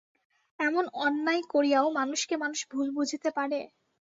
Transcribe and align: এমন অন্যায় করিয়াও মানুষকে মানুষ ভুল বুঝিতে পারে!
এমন 0.59 0.83
অন্যায় 0.99 1.43
করিয়াও 1.51 1.87
মানুষকে 1.99 2.35
মানুষ 2.37 2.59
ভুল 2.71 2.87
বুঝিতে 2.97 3.29
পারে! 3.37 3.59